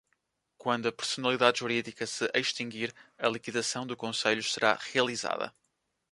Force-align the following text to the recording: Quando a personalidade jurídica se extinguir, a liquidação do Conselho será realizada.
Quando 0.57 0.87
a 0.87 0.91
personalidade 0.91 1.59
jurídica 1.59 2.07
se 2.07 2.25
extinguir, 2.33 2.91
a 3.19 3.27
liquidação 3.29 3.85
do 3.85 3.95
Conselho 3.95 4.41
será 4.41 4.73
realizada. 4.81 5.53